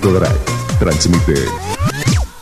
[0.00, 0.38] Drive
[0.78, 1.34] transmite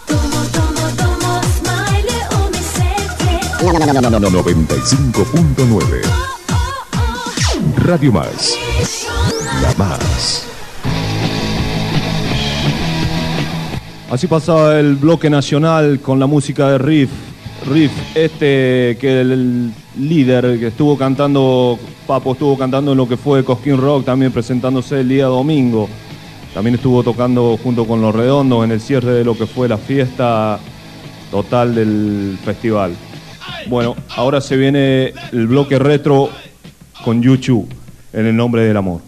[0.07, 3.41] Tomo, tomo, tomo, smile o mi sete.
[3.63, 6.03] 95.9
[7.79, 8.55] Radio Más,
[9.63, 10.45] la más.
[14.11, 17.09] Así pasaba el bloque nacional con la música de Riff.
[17.67, 23.17] Riff, este que el, el líder que estuvo cantando, Papo estuvo cantando en lo que
[23.17, 25.89] fue Cosquín Rock, también presentándose el día domingo.
[26.57, 29.77] También estuvo tocando junto con Los Redondos en el cierre de lo que fue la
[29.77, 30.59] fiesta
[31.31, 32.95] total del festival.
[33.67, 36.31] Bueno, ahora se viene el bloque retro
[37.05, 37.69] con Yuchu
[38.11, 39.03] en el nombre del amor.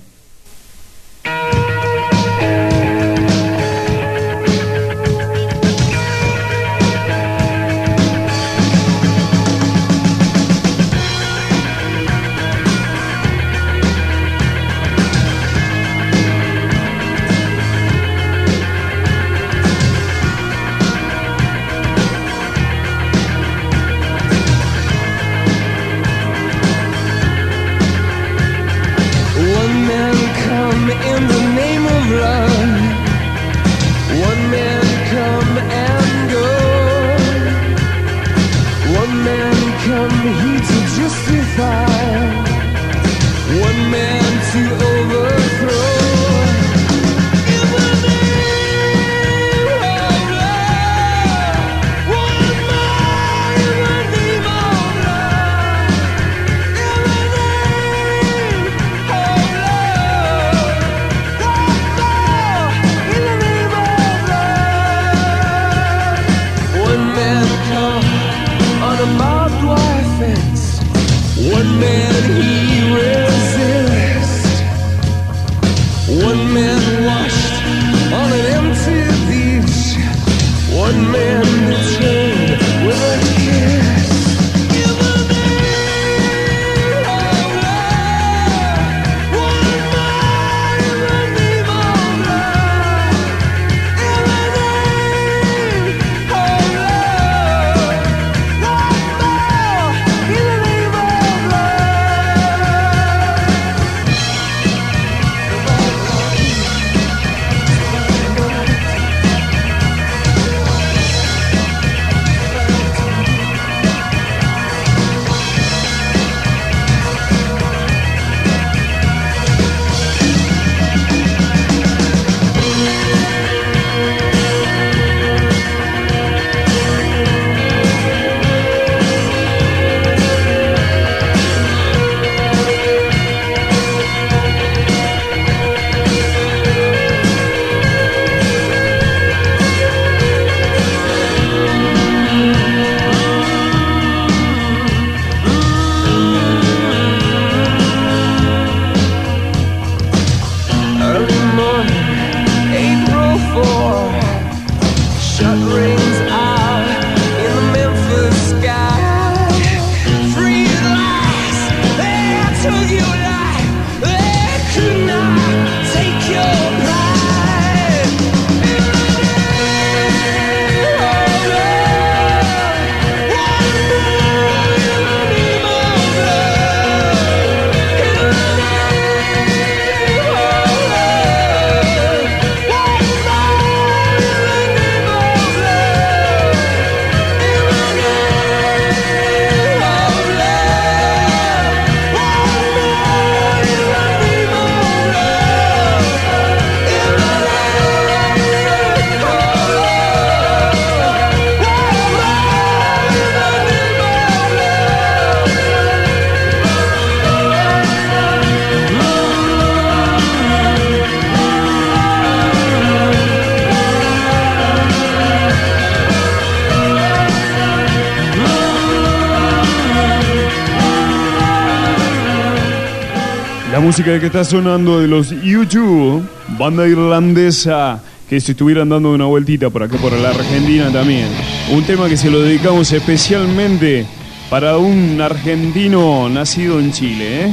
[223.89, 226.23] Música que está sonando de los YouTube,
[226.59, 231.27] banda irlandesa que se estuvieran dando una vueltita por acá por la Argentina también.
[231.73, 234.05] Un tema que se lo dedicamos especialmente
[234.51, 237.51] para un argentino nacido en Chile, ¿eh?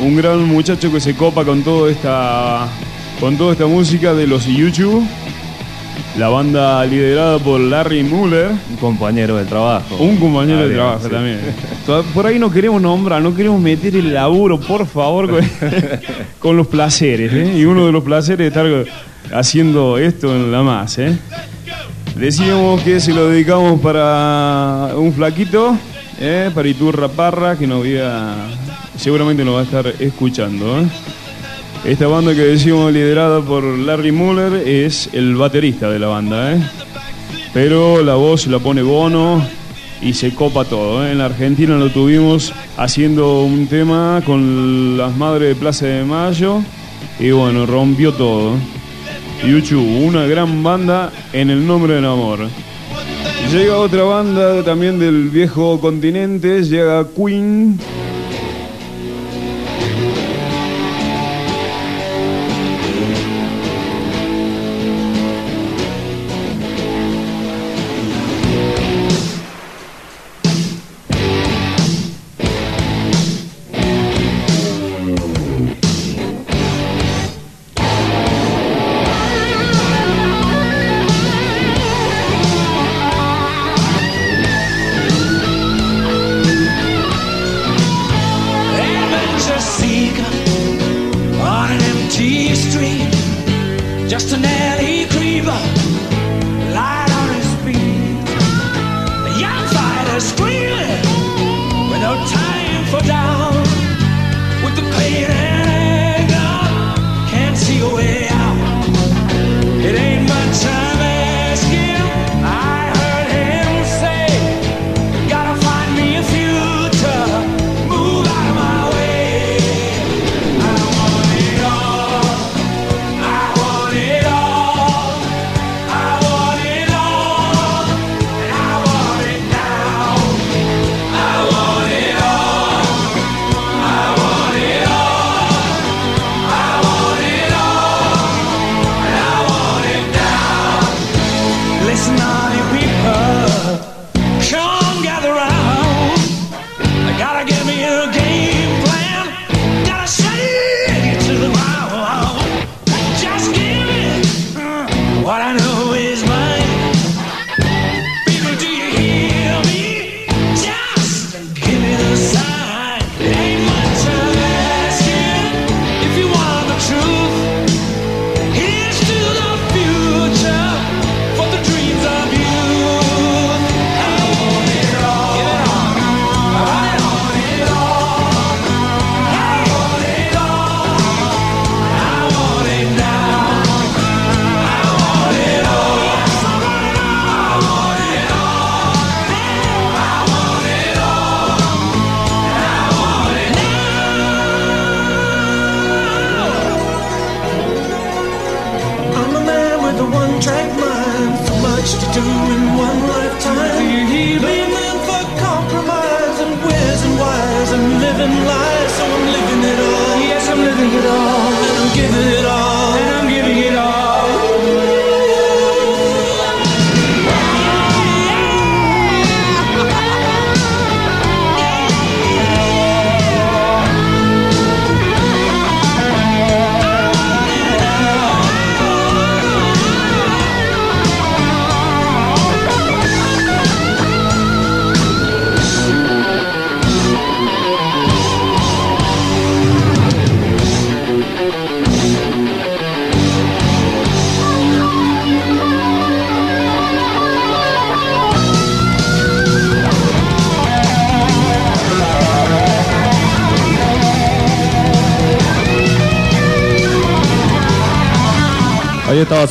[0.00, 2.66] Un gran muchacho que se copa con toda esta
[3.20, 5.06] con toda esta música de los YouTube.
[6.16, 9.96] La banda liderada por Larry Muller, Un compañero del trabajo.
[9.96, 11.10] un compañero Ah, de bien, trabajo sí.
[11.10, 11.40] también.
[12.14, 15.40] Por ahí no queremos nombrar, no queremos meter el laburo, por favor, con,
[16.38, 17.32] con los placeres.
[17.32, 17.54] ¿eh?
[17.58, 18.66] Y uno de los placeres es estar
[19.36, 21.18] haciendo esto en la más, ¿eh?
[22.16, 25.76] Decíamos que se lo dedicamos para un flaquito,
[26.20, 26.48] ¿eh?
[26.54, 28.34] para Iturra Parra, que nos había,
[28.96, 30.78] seguramente nos va a estar escuchando.
[30.80, 30.84] ¿eh?
[31.84, 36.58] Esta banda que decimos liderada por Larry Muller es el baterista de la banda, ¿eh?
[37.52, 39.46] pero la voz la pone Bono
[40.00, 41.06] y se copa todo.
[41.06, 41.12] ¿eh?
[41.12, 46.62] En la Argentina lo tuvimos haciendo un tema con las madres de Plaza de Mayo
[47.20, 48.52] y bueno, rompió todo.
[49.46, 52.48] YouTube, una gran banda en el nombre del amor.
[53.52, 57.78] Llega otra banda también del viejo continente, llega Queen.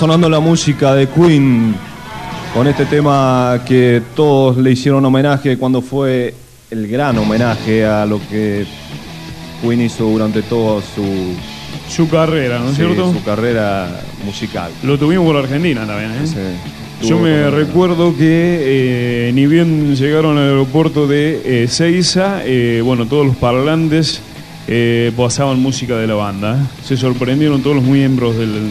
[0.04, 1.74] Sonando la música de Queen
[2.54, 6.34] con este tema que todos le hicieron homenaje cuando fue
[6.72, 8.66] el gran homenaje a lo que
[9.62, 11.06] Queen hizo durante toda su,
[11.88, 13.14] Su carrera, ¿no es sí, cierto?
[13.14, 14.74] su carrera musical.
[14.84, 16.28] Lo tuvimos por Argentina también, ¿eh?
[16.28, 17.08] Sí.
[17.08, 23.06] Yo me recuerdo que eh, ni bien llegaron al aeropuerto de eh, Seiza, eh, bueno,
[23.06, 24.20] todos los parlantes
[24.68, 26.58] eh, pasaban música de la banda.
[26.84, 28.70] Se sorprendieron todos los miembros del,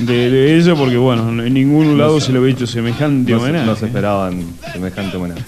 [0.00, 3.44] de, de ella porque, bueno, en ningún lado se le había hecho semejante No se,
[3.44, 3.66] homenaje.
[3.66, 5.42] no se esperaban semejante homenaje.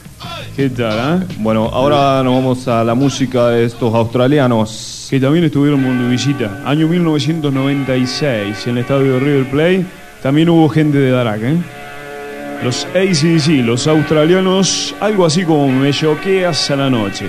[0.56, 1.20] ¿Qué tal, ah?
[1.38, 5.06] Bueno, ahora nos vamos a la música de estos australianos.
[5.10, 6.62] Que también estuvieron de visita.
[6.64, 9.84] Año 1996, en el estadio de River Plate,
[10.22, 11.56] también hubo gente de Darak, ¿eh?
[12.62, 17.26] Los ACDC, los australianos, algo así como me choqueas a la noche.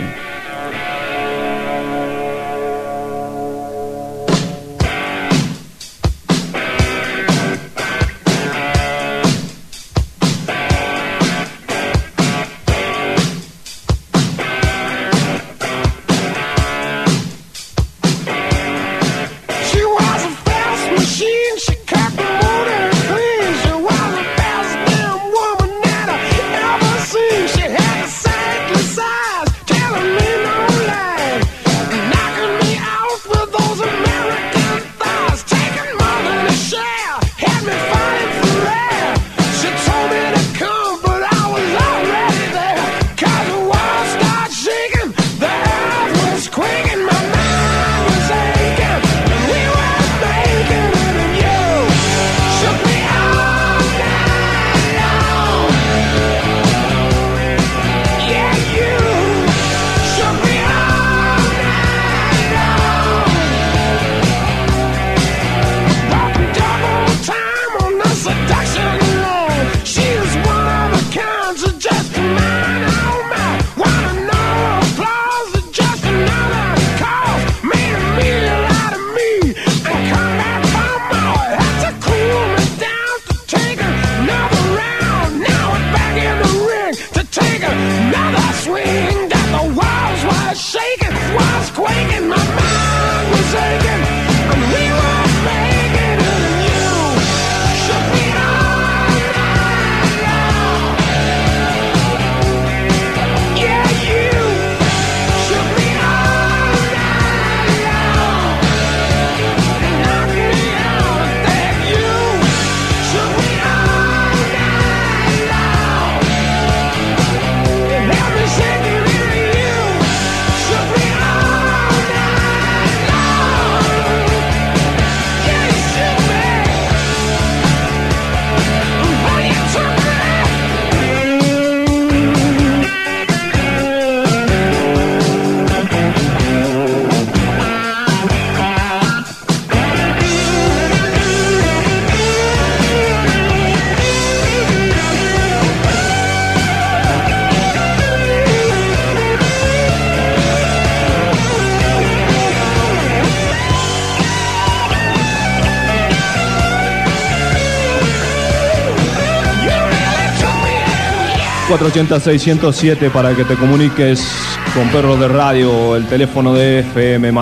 [161.84, 164.26] 480-607 para que te comuniques
[164.74, 167.34] con Perros de Radio, el teléfono de FM+.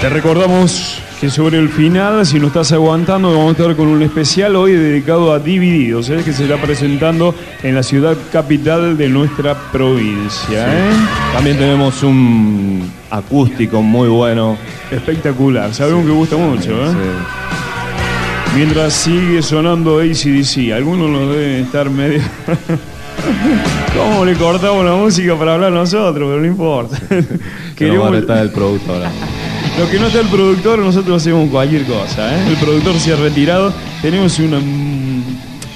[0.00, 4.00] Te recordamos que sobre el final, si no estás aguantando, vamos a estar con un
[4.02, 6.22] especial hoy dedicado a Divididos, ¿eh?
[6.24, 7.34] que se está presentando
[7.64, 10.64] en la ciudad capital de nuestra provincia.
[10.68, 10.92] ¿eh?
[11.32, 14.56] También tenemos un acústico muy bueno.
[14.92, 16.70] Espectacular, sabemos que gusta mucho.
[16.70, 16.90] ¿eh?
[16.92, 17.43] Sí.
[18.54, 22.20] Mientras sigue sonando ACDC, algunos lo deben estar medio...
[23.96, 26.12] ¿Cómo le cortamos la música para hablar nosotros?
[26.28, 26.98] Pero no importa.
[27.08, 29.02] Que no Queremos- a estar el productor.
[29.78, 32.36] Lo que no está el productor, nosotros hacemos cualquier cosa.
[32.36, 32.44] ¿eh?
[32.48, 33.72] El productor se ha retirado.
[34.02, 34.58] Tenemos una.
[34.60, 35.22] mm,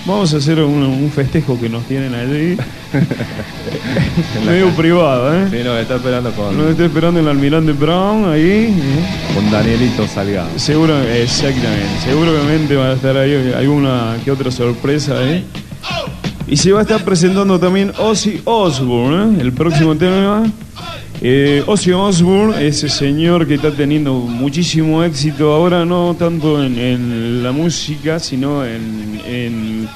[0.07, 2.57] Vamos a hacer un, un festejo que nos tienen allí.
[4.47, 5.49] Medio privado, ¿eh?
[5.50, 8.75] Sí, nos está esperando con, Nos está esperando el almirante Brown ahí.
[8.76, 9.35] ¿eh?
[9.35, 10.49] con Danielito Salgado.
[10.57, 12.00] Seguro, exactamente.
[12.04, 15.45] Seguramente va a estar ahí alguna que otra sorpresa, ¿eh?
[16.47, 19.42] Y se va a estar presentando también Ozzy Osbourne, ¿eh?
[19.42, 20.50] el próximo tema.
[21.21, 27.42] Eh, Ozzy Osbourne, ese señor que está teniendo muchísimo éxito ahora, no tanto en, en
[27.42, 29.88] la música, sino en, en,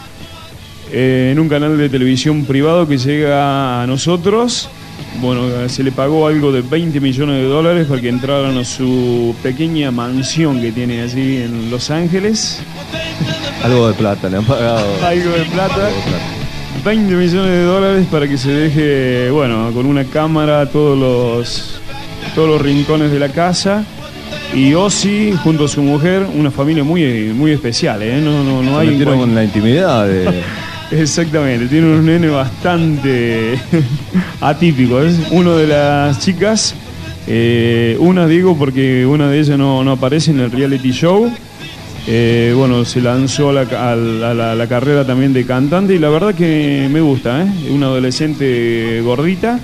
[0.93, 4.69] eh, en un canal de televisión privado que llega a nosotros.
[5.21, 9.35] Bueno, se le pagó algo de 20 millones de dólares para que entraran a su
[9.43, 12.61] pequeña mansión que tiene allí en Los Ángeles.
[13.63, 14.87] Algo de plata, le han pagado.
[15.05, 15.75] Algo de plata.
[15.75, 16.43] Algo de plata.
[16.85, 21.81] 20 millones de dólares para que se deje, bueno, con una cámara todos los
[22.35, 23.85] todos los rincones de la casa.
[24.55, 28.21] Y Ozzy, junto a su mujer, una familia muy, muy especial, ¿eh?
[28.21, 30.43] No, no, no Se hay metieron en la intimidad de...
[30.93, 33.59] Exactamente, tiene unos nenes bastante
[34.41, 35.15] atípicos.
[35.31, 36.75] Uno de las chicas,
[37.27, 41.33] eh, una digo porque una de ellas no, no aparece en el reality show.
[42.07, 47.01] Eh, bueno, se lanzó a la carrera también de cantante y la verdad que me
[47.01, 47.47] gusta, ¿eh?
[47.71, 49.61] Una adolescente gordita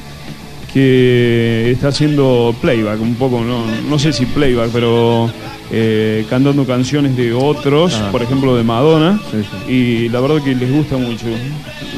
[0.72, 5.30] que está haciendo playback un poco, no, no sé si playback, pero
[5.70, 8.08] eh, cantando canciones de otros, Ah.
[8.12, 11.26] por ejemplo de Madonna, Sí, y la verdad que les gusta mucho,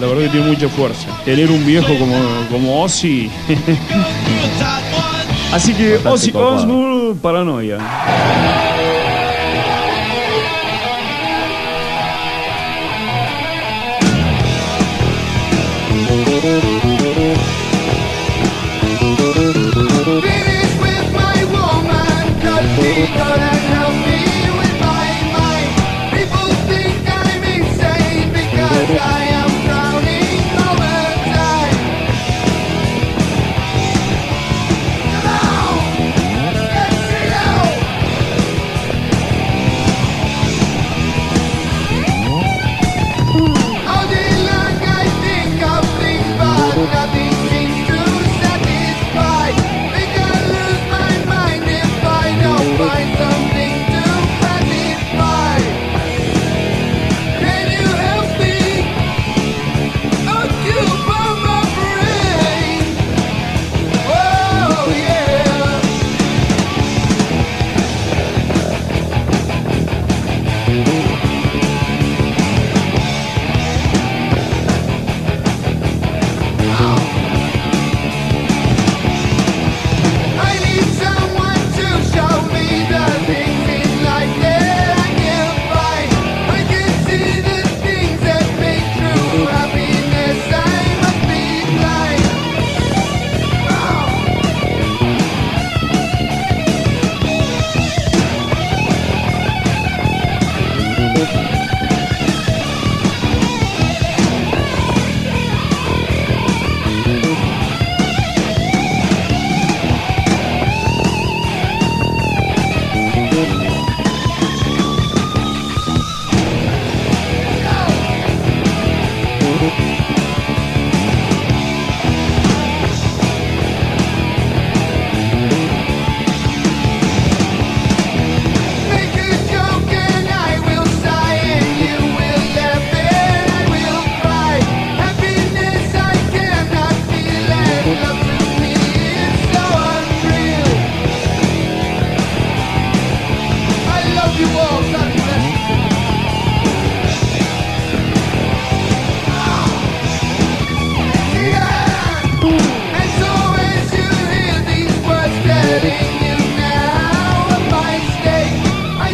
[0.00, 1.09] la verdad que tiene mucha fuerza.
[1.25, 2.17] Tener un viejo como,
[2.50, 3.31] como Ozzy.
[5.53, 6.31] Así que Bastante Ozzy.
[6.35, 7.79] Osbourne, paranoia.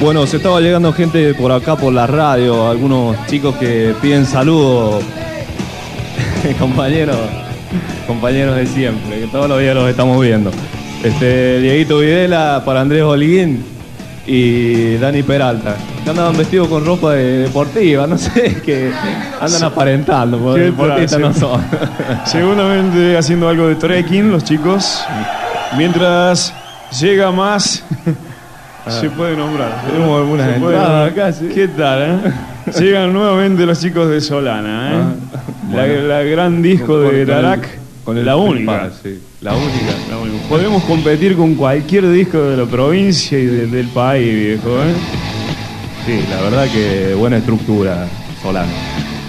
[0.07, 5.03] Bueno, se estaba llegando gente por acá por la radio, algunos chicos que piden saludos.
[6.61, 7.17] compañeros,
[8.07, 10.53] compañeros de siempre, que todos los días los estamos viendo.
[11.03, 13.65] Este, Dieguito Videla para Andrés Holguín
[14.29, 15.75] y Dani Peralta.
[16.05, 18.93] Que andaban vestidos con ropa de- deportiva, no sé, que
[19.41, 21.61] andan aparentando, porque ¿Qué deportistas no son.
[22.25, 25.05] Seguramente haciendo algo de trekking los chicos.
[25.77, 26.55] Mientras
[27.01, 27.83] llega más,
[28.89, 29.73] se puede nombrar.
[29.83, 29.87] Ah.
[29.91, 31.49] Tenemos algunas entradas acá, sí.
[31.55, 32.33] ¿Qué tal, eh?
[32.81, 34.97] Llegan nuevamente los chicos de Solana, ¿eh?
[34.97, 35.15] Ah,
[35.73, 36.03] la, bueno.
[36.09, 37.69] la gran disco Con- de Darak,
[38.05, 38.91] con el la única.
[39.03, 39.95] Sí, la única.
[40.11, 40.49] La única.
[40.49, 44.95] Podemos competir con cualquier disco de la provincia y de- del país, viejo, ¿eh?
[46.07, 48.07] Sí, la verdad que buena estructura,
[48.43, 48.71] Solano.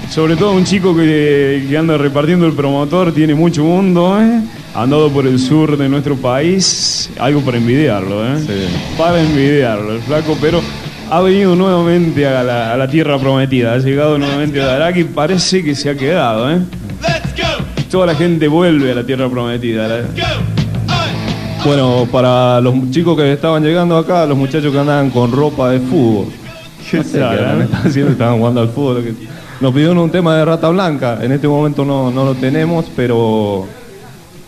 [0.10, 4.39] Sobre todo un chico que, que anda repartiendo el promotor, tiene mucho mundo, ¿eh?
[4.78, 8.38] Andado por el sur de nuestro país, algo para envidiarlo, ¿eh?
[8.40, 8.96] Sí.
[8.96, 10.62] Para envidiarlo, el flaco, pero
[11.10, 15.04] ha venido nuevamente a la, a la tierra prometida, ha llegado nuevamente a Darak y
[15.06, 16.60] parece que se ha quedado, ¿eh?
[17.90, 19.88] Toda la gente vuelve a la tierra prometida.
[19.88, 20.04] la-
[21.66, 25.80] Bueno, para los chicos que estaban llegando acá, los muchachos que andaban con ropa de
[25.80, 26.28] fútbol.
[26.92, 27.68] ¿Qué No sé eh?
[27.84, 29.16] haciendo, estaban jugando al fútbol.
[29.60, 31.18] Nos pidieron un tema de Rata Blanca.
[31.24, 33.66] En este momento no, no lo tenemos, pero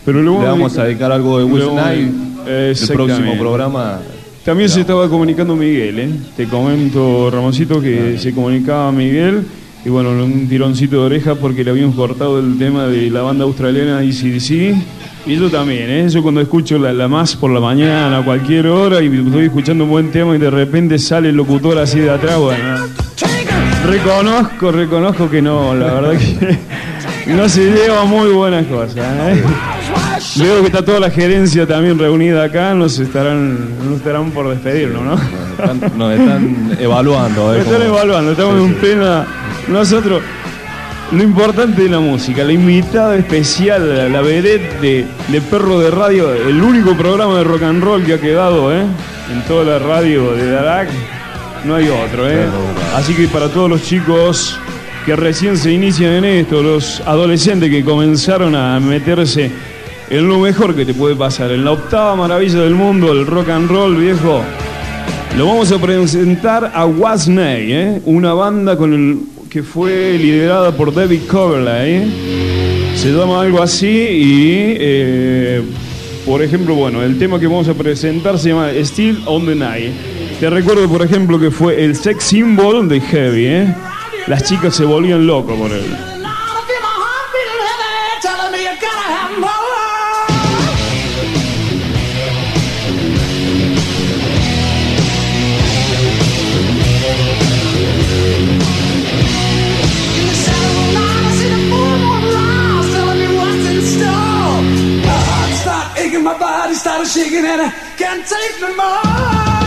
[0.05, 2.11] Pero le luego vamos a dedicar algo de Will Knight.
[2.47, 3.99] El próximo programa.
[4.43, 6.09] También se estaba comunicando Miguel, ¿eh?
[6.35, 9.45] Te comento, Ramoncito, que se comunicaba Miguel.
[9.85, 13.43] Y bueno, un tironcito de oreja porque le habíamos cortado el tema de la banda
[13.43, 14.75] australiana ECDC.
[15.25, 16.09] Y yo también, ¿eh?
[16.09, 19.83] Yo cuando escucho la, la más por la mañana, a cualquier hora, y estoy escuchando
[19.83, 22.75] un buen tema y de repente sale el locutor así de atrás, bueno.
[23.85, 29.43] Reconozco, reconozco que no, la verdad que no se lleva muy buenas cosas, ¿eh?
[30.37, 35.01] Veo que está toda la gerencia también reunida acá, nos estarán, nos estarán por despedirnos,
[35.01, 35.11] ¿no?
[35.15, 37.45] Nos están, nos están evaluando.
[37.47, 39.25] Nos ver están evaluando, estamos Sí, en plena.
[39.67, 40.21] Nosotros,
[41.11, 45.89] lo importante de la música, la invitada especial, la, la vedette de, de Perro de
[45.91, 48.83] Radio, el único programa de rock and roll que ha quedado, ¿eh?
[49.31, 50.89] En toda la radio de Darak,
[51.65, 52.45] no hay otro, ¿eh?
[52.95, 54.57] Así que para todos los chicos
[55.05, 59.49] que recién se inician en esto, los adolescentes que comenzaron a meterse
[60.09, 63.49] en lo mejor que te puede pasar, en la octava maravilla del mundo, el rock
[63.49, 64.41] and roll, viejo.
[65.37, 68.01] Lo vamos a presentar a Wasney, ¿eh?
[68.05, 69.19] una banda con el,
[69.49, 72.93] que fue liderada por David Coverley.
[72.95, 75.61] Se llama algo así y, eh,
[76.25, 79.93] por ejemplo, bueno, el tema que vamos a presentar se llama Still on the Night.
[80.39, 83.45] Te recuerdo, por ejemplo, que fue el sex symbol de Heavy.
[83.45, 83.75] ¿eh?
[84.27, 86.18] Las chicas se volvían locos por él.
[107.09, 109.58] Shaking and I can't take no more.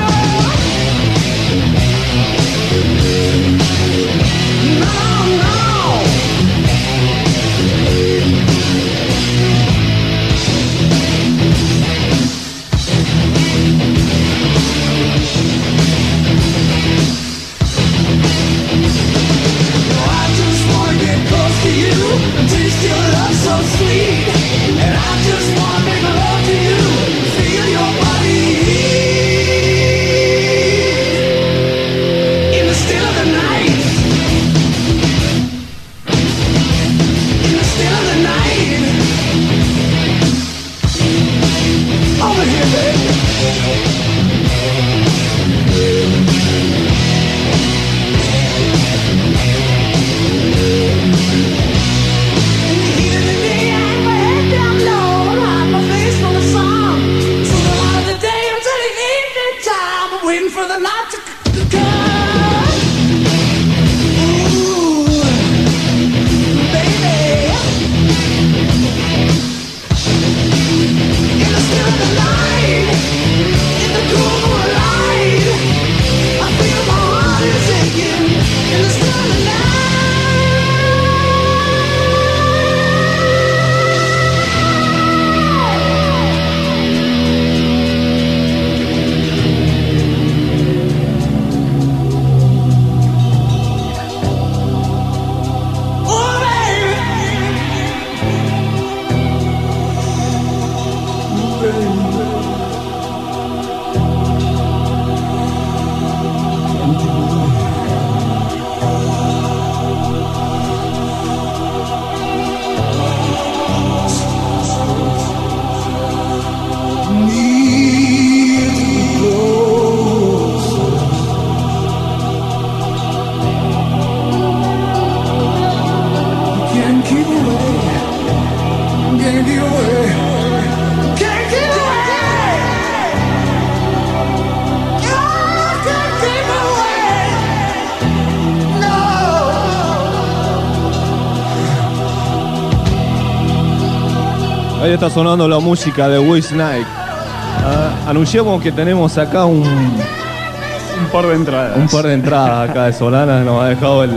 [144.93, 146.87] Ahí está sonando la música de Wiz Night.
[146.87, 151.79] Ah, anunciamos que tenemos acá un, Un par de entradas.
[151.79, 153.41] un par de entradas acá de Solana.
[153.43, 154.13] Nos ha dejado el,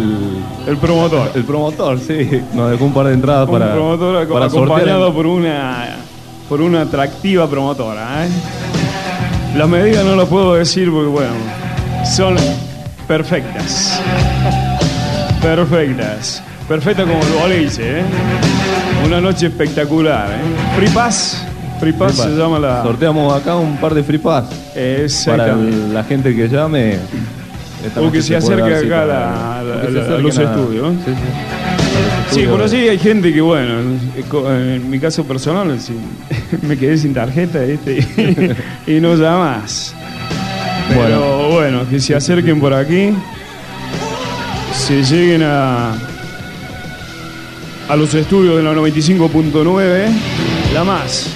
[0.68, 1.32] El promotor.
[1.34, 2.42] el promotor, sí.
[2.54, 5.96] Nos dejó un par de entradas Un para, promotor para acompañado por una
[6.50, 8.26] por una atractiva promotora.
[8.26, 8.30] ¿eh?
[9.56, 11.32] Las medidas no las puedo decir porque bueno,
[12.04, 12.36] son
[13.08, 14.02] perfectas.
[15.42, 16.44] Perfectas.
[16.68, 18.04] Perfecta como el boliche, ¿eh?
[19.06, 20.65] Una noche espectacular, ¿eh?
[20.76, 21.44] Free Pass.
[21.80, 22.84] Free Pass Free se llama la.
[22.84, 24.46] Sorteamos acá un par de free pass
[25.26, 26.98] para el- la gente que llame.
[27.96, 30.94] O noche que se puede acerque acá a la- la- se los estudios.
[31.06, 31.16] Sí, sí.
[31.16, 33.74] Sí, Estudio por así hay gente que, bueno,
[34.50, 35.78] en mi caso personal,
[36.62, 37.60] me quedé sin tarjeta
[38.88, 39.94] y no llamas.
[40.90, 41.82] Pero bueno.
[41.90, 43.12] que se acerquen por aquí,
[44.74, 45.92] se lleguen a,
[47.90, 50.08] a los estudios de la 95.9,
[50.76, 51.28] la más,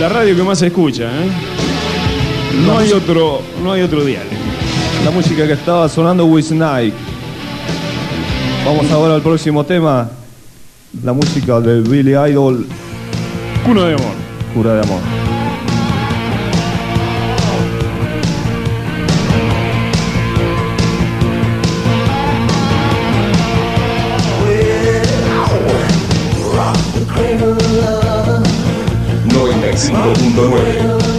[0.00, 1.04] la radio que más se escucha.
[1.04, 1.30] ¿eh?
[2.66, 4.26] No hay otro, no hay otro dial.
[5.04, 6.92] La música que estaba sonando Wiz Night.
[8.64, 10.10] Vamos ahora al próximo tema.
[11.04, 12.66] La música de Billy Idol,
[13.64, 14.14] Cuno de amor.
[14.52, 15.00] Cura de Amor.
[29.36, 31.15] 95.9.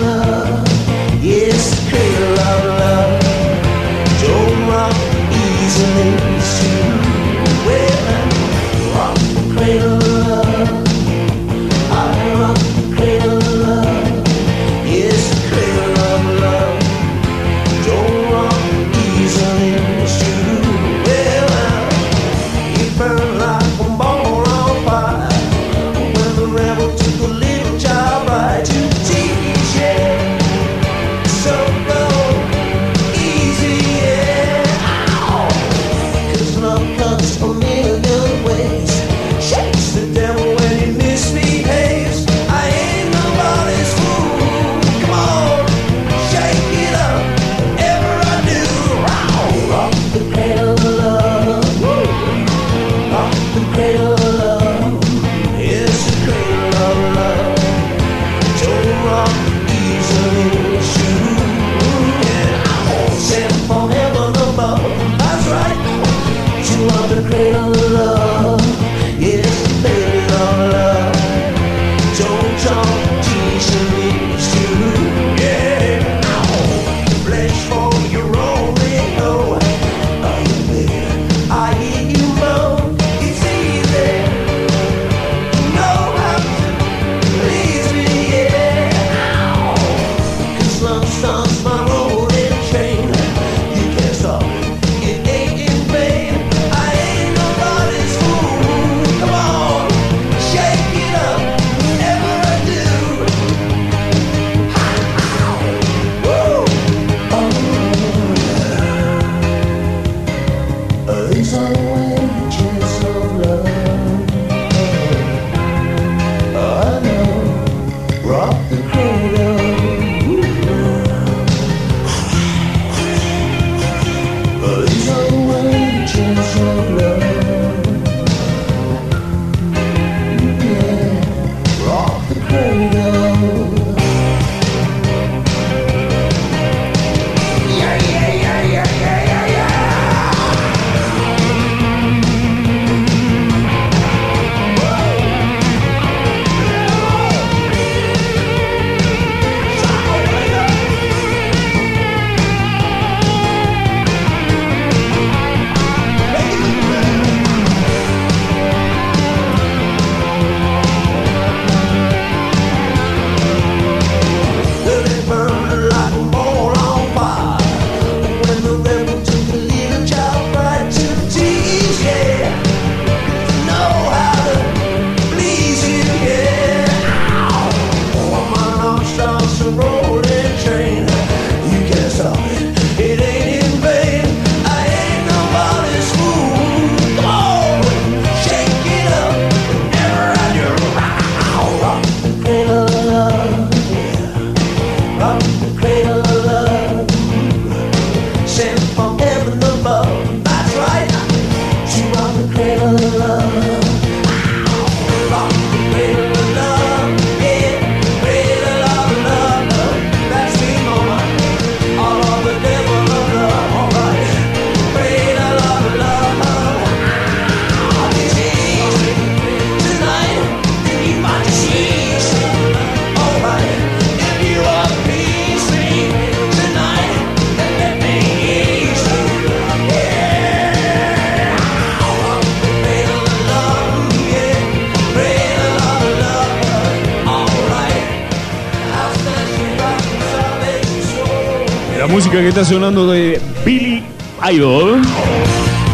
[242.27, 244.03] música que está sonando de Billy
[244.51, 245.01] Idol,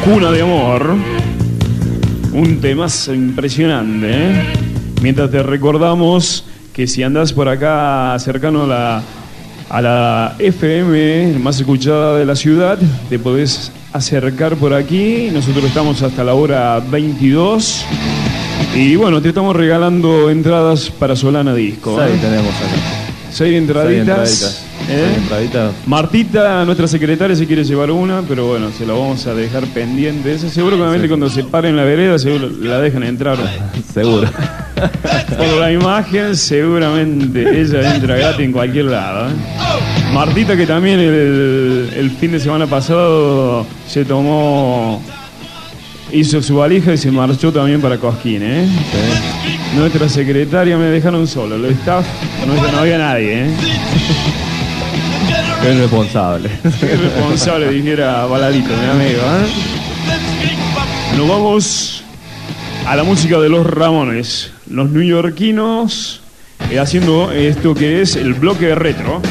[0.04, 0.96] Cuna de Amor.
[2.34, 4.08] Un tema impresionante.
[4.10, 4.54] ¿eh?
[5.04, 9.04] Mientras te recordamos que si andas por acá cercano a la,
[9.70, 15.30] a la FM más escuchada de la ciudad, te podés acercar por aquí.
[15.32, 17.86] Nosotros estamos hasta la hora 22.
[18.74, 22.02] Y bueno, te estamos regalando entradas para Solana Disco.
[22.02, 22.08] ¿eh?
[22.08, 22.76] Seis tenemos acá.
[23.30, 24.63] Seis Seis entraditas.
[24.90, 25.70] ¿Eh?
[25.86, 30.34] Martita, nuestra secretaria, se quiere llevar una, pero bueno, se la vamos a dejar pendiente.
[30.34, 33.38] Esa seguramente cuando se pare en la vereda, seguro la dejan entrar.
[33.94, 34.30] Seguro.
[35.38, 39.30] Por la imagen, seguramente ella entra gratis en cualquier lado.
[39.30, 39.34] ¿eh?
[40.14, 45.02] Martita, que también el, el fin de semana pasado se tomó,
[46.12, 48.42] hizo su valija y se marchó también para Cosquín.
[48.44, 48.68] ¿eh?
[49.76, 52.06] Nuestra secretaria me dejaron solo, el staff
[52.46, 53.46] no, no había nadie.
[53.46, 53.50] ¿eh?
[55.64, 56.50] Qué responsable.
[56.82, 59.22] Qué responsable, dijera Baladito, mi amigo.
[59.22, 61.18] ¿eh?
[61.18, 62.04] Nos vamos
[62.86, 66.20] a la música de los Ramones, los neoyorquinos,
[66.70, 69.22] eh, haciendo esto que es el bloque retro.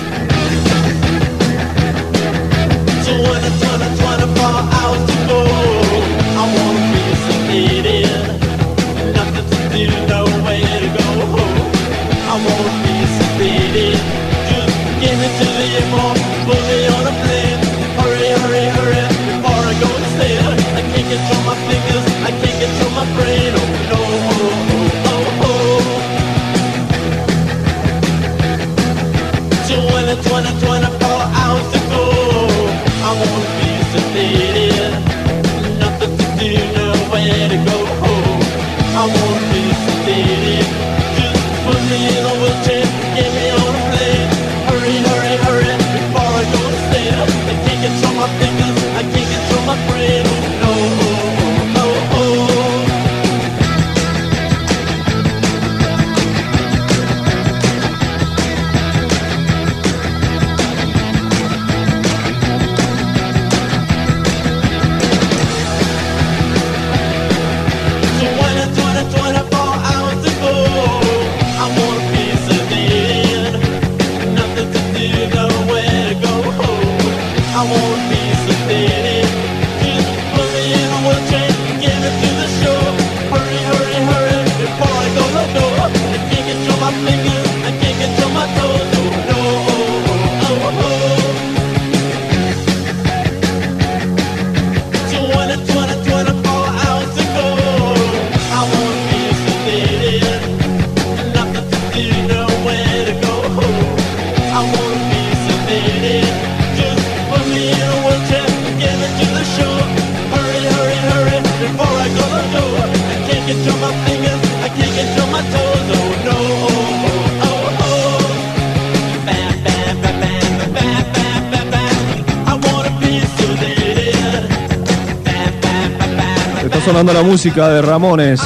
[126.84, 128.40] Sonando la música de Ramones.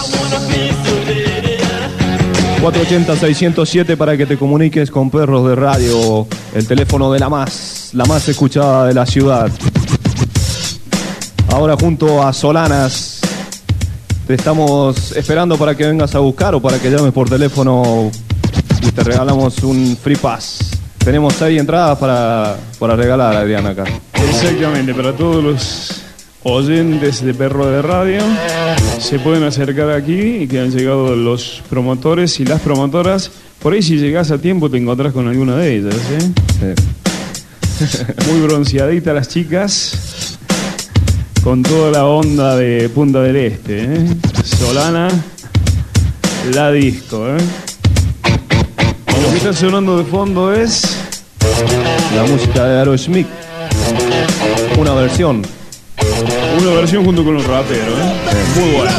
[2.60, 8.04] 480-607 para que te comuniques con Perros de Radio, el teléfono de la más, la
[8.04, 9.50] más escuchada de la ciudad.
[11.48, 13.20] Ahora junto a Solanas,
[14.26, 18.10] te estamos esperando para que vengas a buscar o para que llames por teléfono
[18.82, 20.72] y te regalamos un free pass.
[20.98, 23.84] Tenemos seis entradas para, para regalar, Adrián, acá.
[24.12, 25.95] Exactamente, para todos los
[26.48, 28.20] oyentes de Perro de Radio
[29.00, 33.32] se pueden acercar aquí y que han llegado los promotores y las promotoras.
[33.60, 35.96] Por ahí si llegas a tiempo te encontrás con alguna de ellas.
[36.62, 36.74] ¿eh?
[38.30, 40.38] Muy bronceaditas las chicas,
[41.42, 43.82] con toda la onda de Punta del Este.
[43.82, 44.06] ¿eh?
[44.44, 45.08] Solana,
[46.54, 47.26] la disco.
[47.26, 47.38] ¿eh?
[49.20, 50.96] Lo que está sonando de fondo es...
[52.14, 53.26] La música de Aerosmith.
[54.78, 55.42] Una versión.
[56.58, 58.60] Una versión junto con los raperos, ¿eh?
[58.60, 58.92] Muy buena.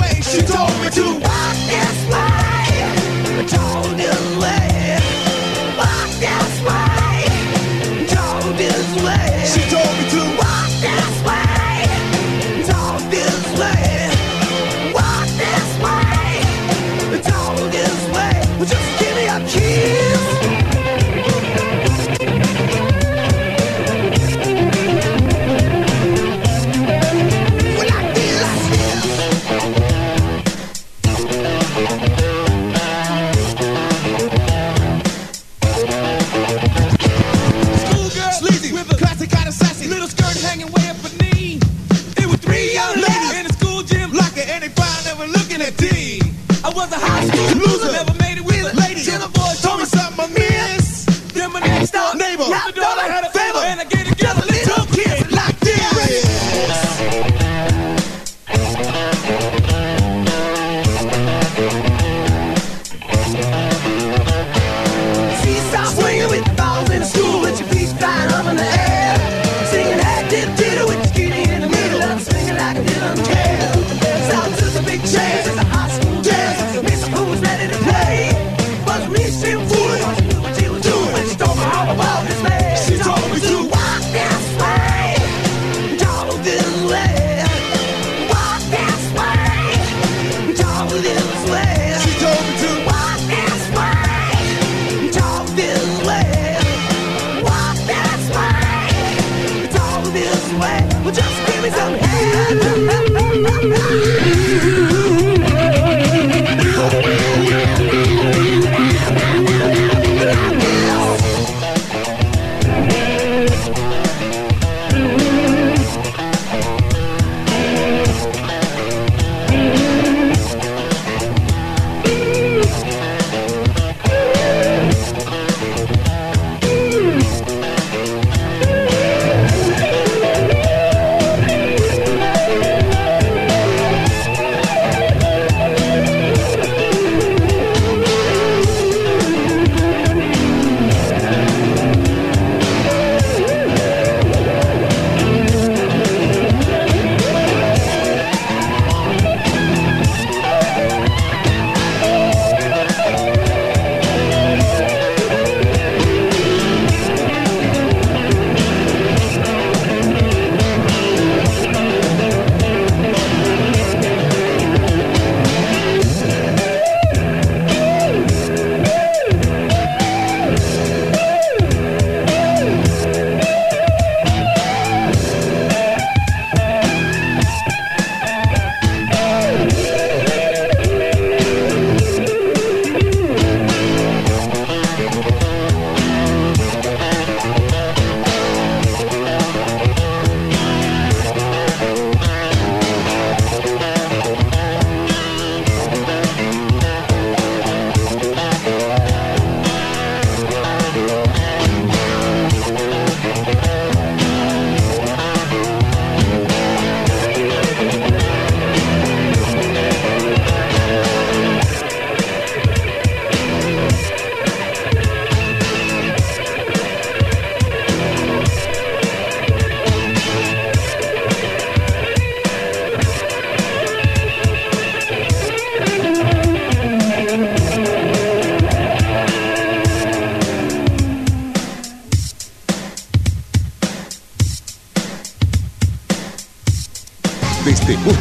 [0.00, 0.20] Way.
[0.22, 2.07] She told me to walk this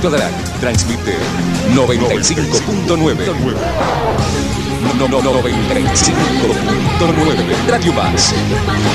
[0.06, 0.32] Adarán,
[0.62, 1.18] transmite
[1.74, 3.26] 95.9.
[4.98, 7.68] No, no, no, 95.9.
[7.68, 8.34] Radio Más.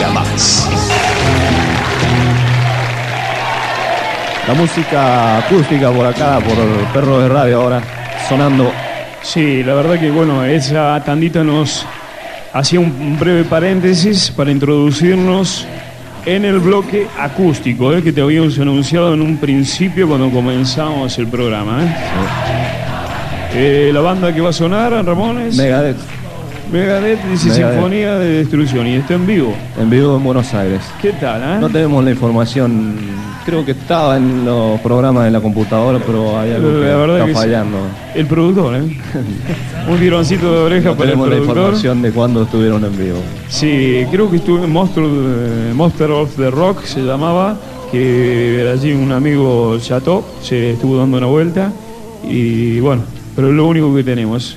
[0.01, 0.69] La Más.
[4.47, 6.57] La música acústica por acá, por
[6.93, 7.83] Perro de Radio ahora,
[8.29, 8.73] sonando.
[9.23, 11.87] Sí, la verdad que bueno, esa tandita nos
[12.53, 15.67] hacía un breve paréntesis para introducirnos
[16.25, 18.03] en el bloque acústico, ¿eh?
[18.03, 21.85] que te habíamos anunciado en un principio cuando comenzamos el programa.
[21.85, 21.97] ¿eh?
[23.55, 25.99] Eh, la banda que va a sonar, Ramones, Megadeth,
[26.71, 27.73] Megadeth dice Megadeth.
[27.75, 29.55] Sinfonía de Destrucción y está en vivo.
[29.79, 30.81] en vivo en Buenos Aires.
[31.01, 31.43] ¿Qué tal?
[31.43, 31.59] eh?
[31.61, 32.95] No tenemos la información,
[33.45, 37.27] creo que estaba en los programas de la computadora, pero hay algo que verdad está
[37.27, 37.39] que sí.
[37.39, 37.79] fallando.
[38.15, 38.99] El productor, ¿eh?
[39.89, 43.19] un tironcito de oreja No para el tenemos la información de cuándo estuvieron en vivo.
[43.49, 47.57] Sí, creo que estuve en Monster, eh, Monster of the Rock, se llamaba,
[47.91, 51.71] que era allí un amigo Chateau, se estuvo dando una vuelta
[52.27, 53.03] Y bueno,
[53.37, 54.57] pero es lo único que tenemos.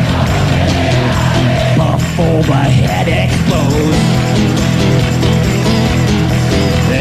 [1.75, 3.97] Before my head explodes.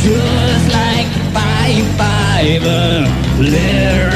[0.05, 3.07] Just like five five uh,
[3.38, 4.11] let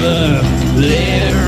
[0.00, 1.47] never let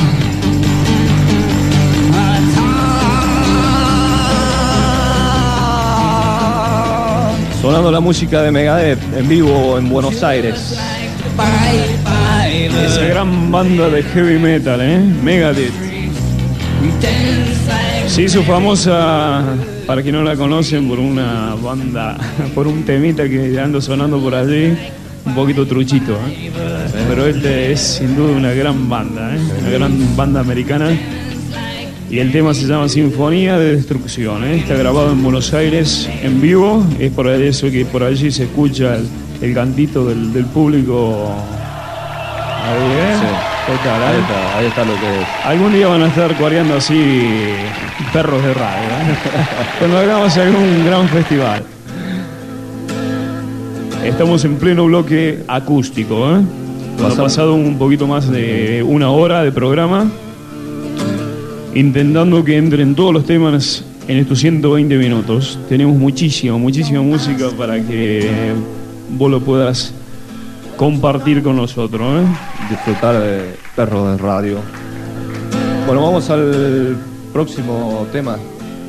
[7.71, 10.77] Sonando la música de Megadeth en vivo en Buenos Aires.
[12.85, 14.99] Esa gran banda de heavy metal, ¿eh?
[14.99, 15.71] Megadeth.
[18.07, 19.41] Se hizo famosa,
[19.87, 22.17] para quien no la conocen, por una banda,
[22.53, 24.77] por un temita que ando sonando por allí,
[25.25, 26.51] un poquito truchito, ¿eh?
[27.07, 29.39] Pero este es sin duda una gran banda, ¿eh?
[29.61, 30.89] Una gran banda americana.
[32.11, 34.57] Y el tema se llama Sinfonía de Destrucción, ¿eh?
[34.57, 38.97] Está grabado en Buenos Aires en vivo, es por eso que por allí se escucha
[38.97, 39.07] el,
[39.41, 41.33] el cantito del, del público.
[42.65, 43.15] Ahí, ¿eh?
[43.17, 43.25] Sí.
[43.65, 44.19] ¿Qué tal, Ahí eh?
[44.19, 45.27] está, ahí está lo que es.
[45.45, 47.01] Algún día van a estar coreando así
[48.11, 48.89] perros de radio.
[48.89, 49.15] ¿eh?
[49.79, 51.63] Cuando hagamos algún gran festival.
[54.03, 56.29] Estamos en pleno bloque acústico.
[56.35, 56.41] ¿eh?
[56.99, 60.11] Nos ha pasado un poquito más de una hora de programa.
[61.73, 65.57] Intentando que entren todos los temas en estos 120 minutos.
[65.69, 68.29] Tenemos muchísima, muchísima música para que
[69.09, 69.93] vos lo puedas
[70.75, 72.21] compartir con nosotros.
[72.21, 72.25] ¿eh?
[72.69, 74.57] Disfrutar de perros de radio.
[75.85, 76.97] Bueno, vamos al
[77.31, 78.37] próximo tema.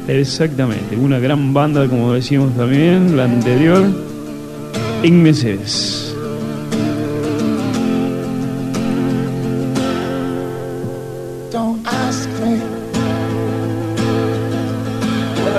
[0.09, 3.85] Exactamente, una gran banda, como decíamos también, la anterior,
[5.05, 5.23] en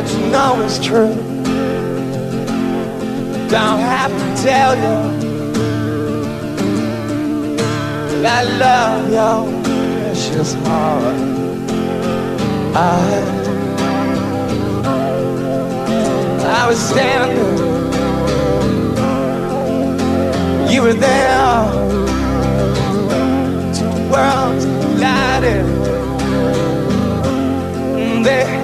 [0.04, 1.14] what you know is true.
[3.49, 4.95] Don't have to tell you
[8.22, 11.20] that I love your precious heart.
[12.76, 12.78] I,
[16.45, 17.38] I was standing,
[20.74, 21.72] you were there,
[23.74, 25.66] two worlds collided.
[27.95, 28.62] Mm, they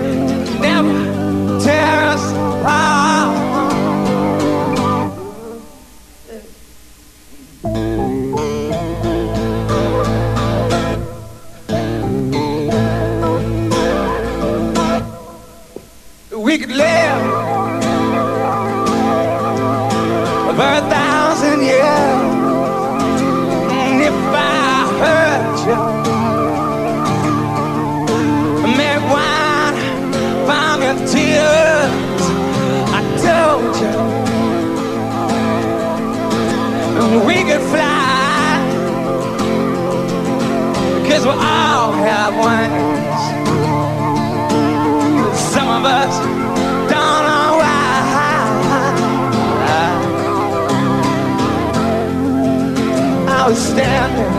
[53.49, 54.33] was standing.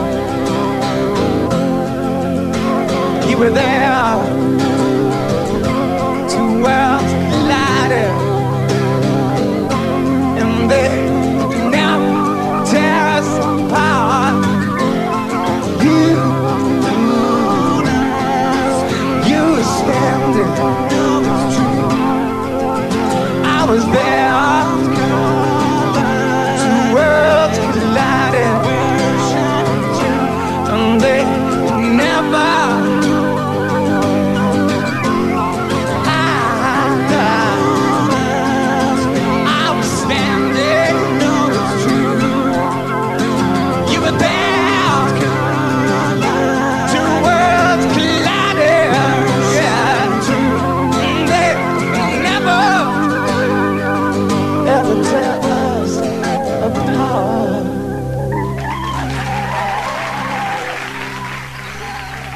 [3.29, 4.15] You were there.
[6.33, 8.13] Two worlds collided.
[10.41, 10.93] And they
[11.71, 14.37] now tear us apart.
[15.85, 16.03] You,
[19.31, 20.53] you were standing.
[23.59, 24.20] I was there.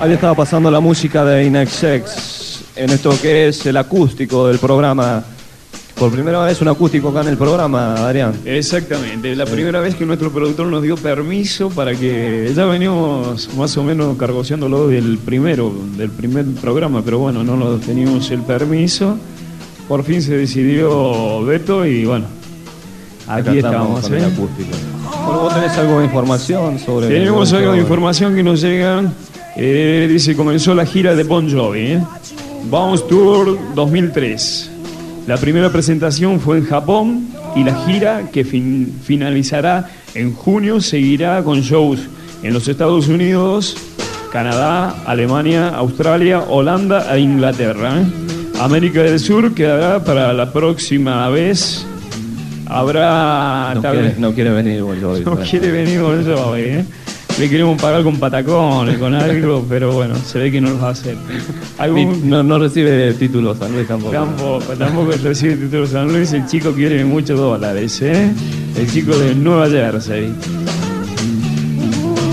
[0.05, 5.25] Ahí estaba pasando la música de Inexex en esto que es el acústico del programa.
[5.99, 8.35] Por primera vez un acústico acá en el programa, Adrián.
[8.45, 13.75] Exactamente, la primera vez que nuestro productor nos dio permiso para que ya venimos más
[13.79, 19.17] o menos cargoseándolo del primero, del primer programa, pero bueno, no lo teníamos el permiso.
[19.89, 22.27] Por fin se decidió Beto y bueno,
[23.27, 24.03] Acá aquí estamos.
[24.03, 24.27] con el ¿eh?
[24.27, 24.77] acústico.
[25.25, 27.09] Vos tenés algo de información sobre.
[27.09, 29.03] Tenemos algo de información que nos llega.
[29.57, 31.81] Eh, dice, comenzó la gira de Bon Jovi.
[31.81, 32.01] ¿eh?
[32.71, 34.71] Bounce Tour 2003.
[35.27, 41.43] La primera presentación fue en Japón y la gira que fin- finalizará en junio seguirá
[41.43, 42.01] con shows
[42.43, 43.77] en los Estados Unidos,
[44.33, 48.01] Canadá, Alemania, Australia, Holanda e Inglaterra.
[48.01, 48.05] ¿eh?
[48.61, 51.87] América del Sur quedará para la próxima vez.
[52.67, 55.21] Habrá No quiere, no quiere venir, Bon Jovi.
[55.25, 56.85] no quiere venir con eso, ¿eh?
[57.39, 60.89] Le queremos pagar con patacones, con algo, pero bueno, se ve que no lo va
[60.89, 61.17] a hacer.
[61.17, 61.35] Ni-
[61.79, 64.13] Algún, No, no recibe títulos, San Luis tampoco.
[64.13, 68.31] tampoco, tampoco recibe título de San Luis, el chico quiere muchos dólares, ¿eh?
[68.77, 70.33] El chico de Nueva Jersey,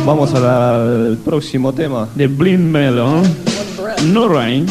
[0.06, 2.08] Vamos al próximo tema.
[2.16, 3.22] de Blind Melon,
[4.14, 4.66] No Rain.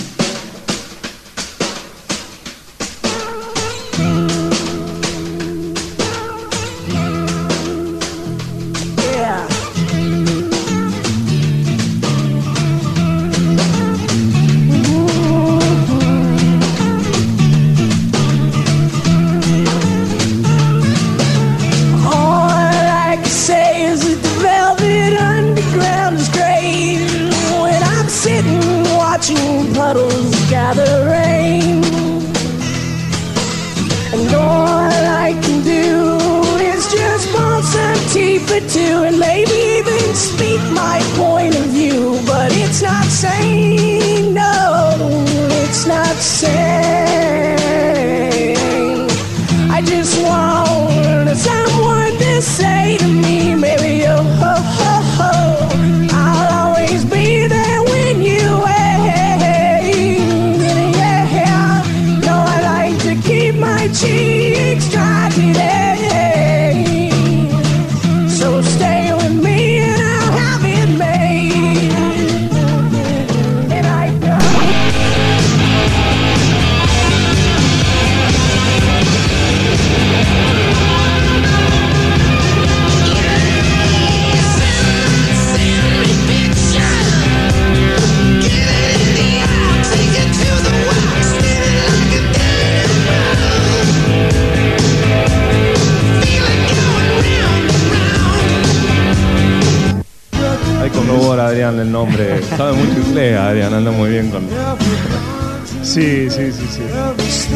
[107.28, 107.51] Sí.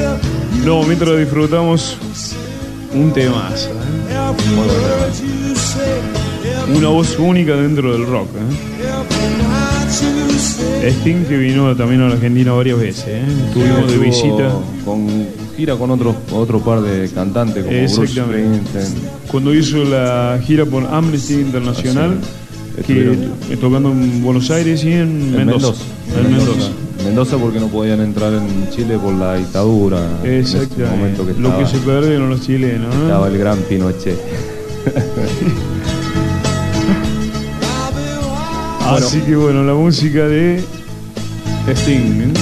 [0.64, 1.97] No, mientras disfrutamos
[2.95, 3.70] un temazo.
[3.70, 3.75] ¿eh?
[6.77, 8.29] Una voz única dentro del rock.
[8.37, 8.41] ¿eh?
[10.91, 13.05] Sting que vino también a la Argentina varias veces.
[13.09, 13.25] ¿eh?
[13.49, 14.53] Estuvimos de visita.
[14.85, 18.68] Con gira con otros otro par de cantantes como Bruce Exactamente.
[18.70, 19.09] Springsteen.
[19.31, 22.18] Cuando hizo la gira por Amnesty Internacional,
[22.87, 23.29] que
[23.61, 25.68] tocando en Buenos Aires y en En Mendoza.
[25.68, 26.20] Mendoza.
[26.20, 26.70] En Mendoza.
[27.05, 29.99] Mendoza porque no podían entrar en Chile por la dictadura.
[30.23, 32.95] Momento que Lo que se perdieron los chilenos.
[32.95, 34.19] estaba el gran Pinochet.
[38.87, 40.63] Así que bueno, la música de
[41.69, 42.23] Sting.
[42.23, 42.33] ¿eh?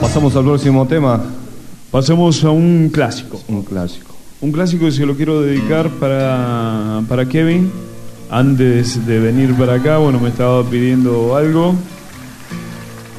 [0.00, 1.20] Pasamos al próximo tema,
[1.90, 3.40] Pasamos a un clásico.
[3.48, 4.14] un clásico.
[4.40, 7.70] Un clásico que se lo quiero dedicar para, para Kevin.
[8.30, 11.74] Antes de venir para acá, bueno, me estaba pidiendo algo.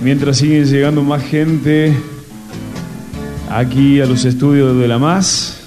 [0.01, 1.93] Mientras siguen llegando más gente
[3.49, 5.61] aquí a los estudios de la MAS.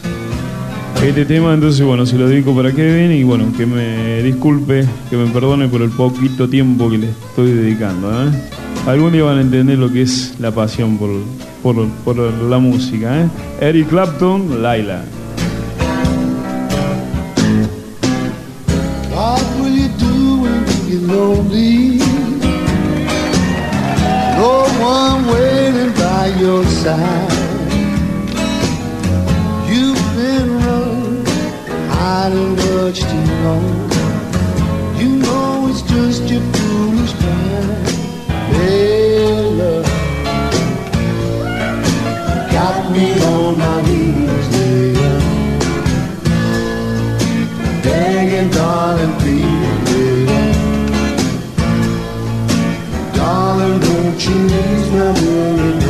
[1.03, 5.17] Este tema, entonces, bueno, se lo dedico para Kevin y bueno, que me disculpe, que
[5.17, 8.11] me perdone por el poquito tiempo que le estoy dedicando.
[8.11, 8.31] ¿eh?
[8.87, 11.11] Algún día van a entender lo que es la pasión por,
[11.63, 13.23] por, por la música.
[13.23, 13.29] ¿eh?
[13.61, 15.05] Eric Clapton, Laila.
[26.37, 27.33] Your side.
[29.71, 31.27] You've been running,
[31.89, 33.91] hiding much too long.
[35.01, 37.89] You know it's just your foolish pride.
[38.53, 39.87] Hey, love,
[42.53, 45.39] got me on my knees, lady.
[47.83, 50.27] begging, darling, please, baby.
[53.15, 55.88] Darling, don't you ease my worry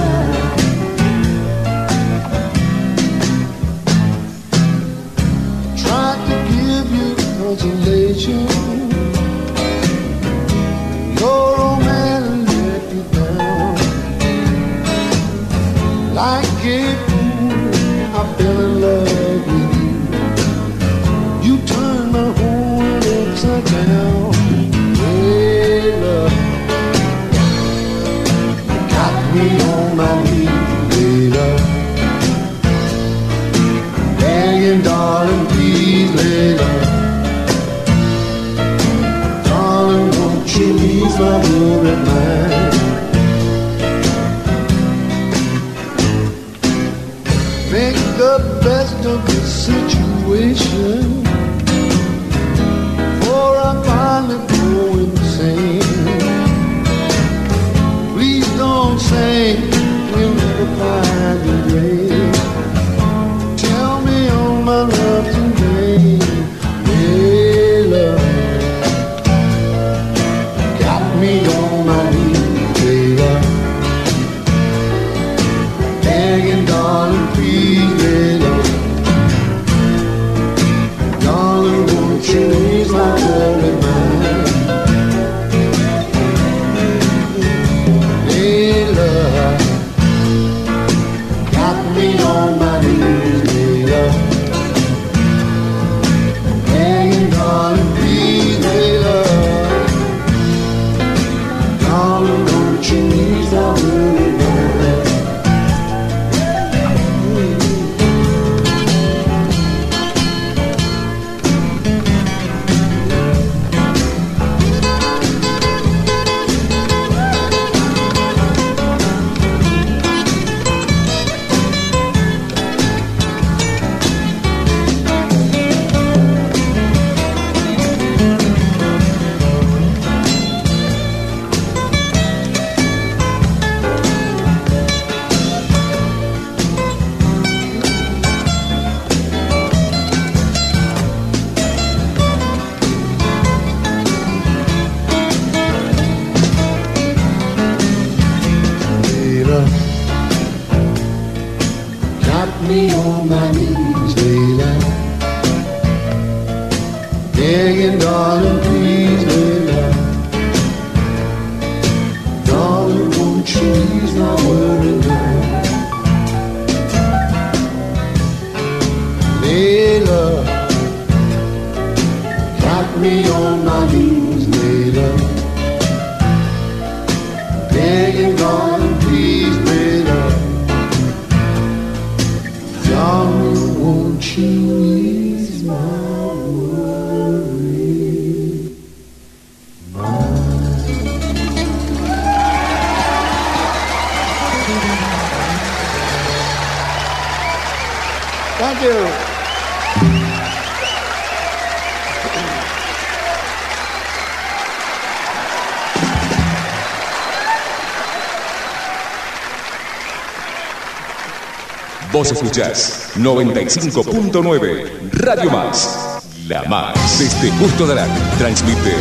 [212.29, 216.20] Vos escuchás 95.9 Radio Más.
[216.47, 217.18] La Más.
[217.18, 218.95] Desde Justo de Arán transmite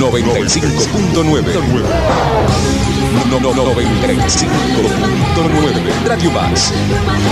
[0.00, 1.42] 95.9.
[3.28, 6.72] No, no, no, 95.9 Radio Más.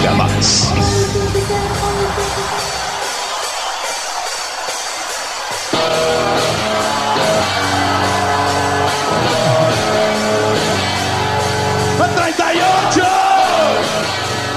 [0.05, 1.30] La Más.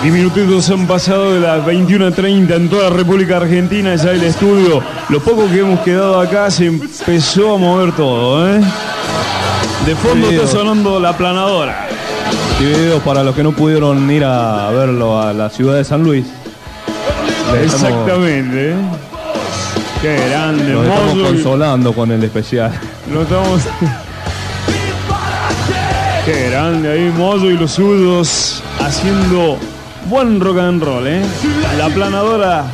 [0.03, 4.83] Y minutitos han pasado de las 21.30 en toda la República Argentina, ya el estudio.
[5.07, 8.59] Lo poco que hemos quedado acá se empezó a mover todo, ¿eh?
[9.85, 11.87] De fondo está sonando la planadora.
[12.59, 16.03] Y videos para los que no pudieron ir a verlo a la ciudad de San
[16.03, 16.25] Luis.
[17.53, 18.75] Les Exactamente, ¿eh?
[20.01, 22.73] Qué grande, Nos estamos consolando con el especial.
[23.09, 23.61] Lo estamos.
[26.25, 29.57] Qué grande ahí, Mozo y los suyos haciendo
[30.13, 31.23] buen rock and roll, ¿eh?
[31.75, 32.65] La planadora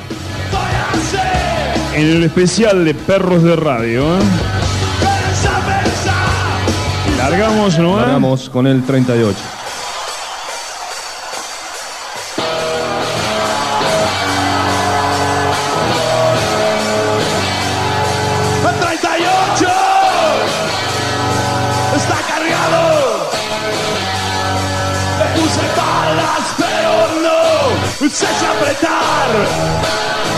[1.95, 4.21] en el especial de Perros de Radio, ¿eh?
[7.17, 7.95] Largamos, ¿no?
[7.95, 9.58] Largamos con el 38.
[28.07, 30.28] Se echa a apretar.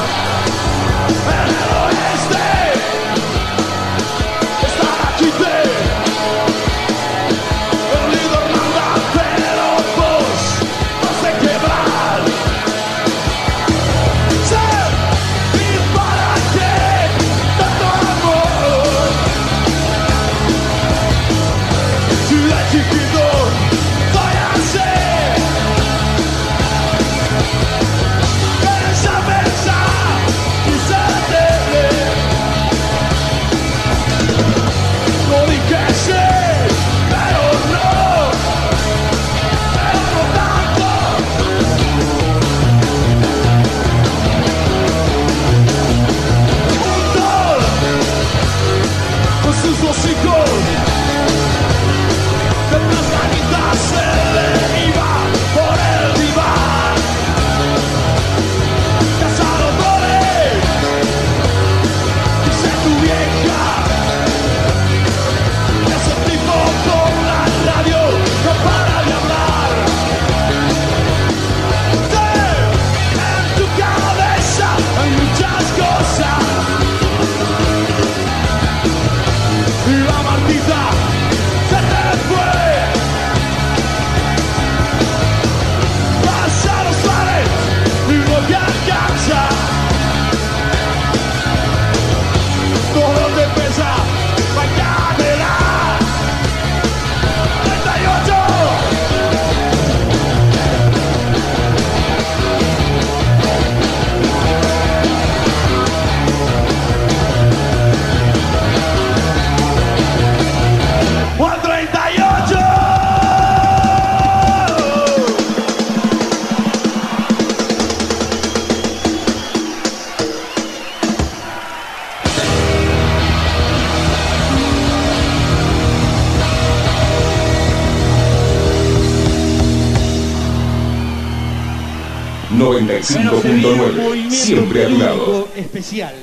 [132.87, 134.29] 95.9.
[134.31, 135.47] Siempre a tu lado.
[135.55, 136.15] especial.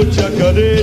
[0.00, 0.77] El canto